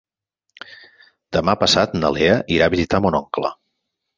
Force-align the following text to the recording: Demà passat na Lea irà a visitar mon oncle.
Demà 1.37 1.55
passat 1.65 1.95
na 1.99 2.11
Lea 2.17 2.41
irà 2.57 2.71
a 2.71 2.75
visitar 2.77 3.05
mon 3.05 3.19
oncle. 3.25 3.53